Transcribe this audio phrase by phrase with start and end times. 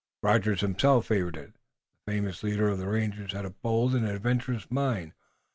[0.23, 1.53] Rogers himself favored it.
[2.07, 5.13] The famous leader of rangers had a bold and adventurous mind.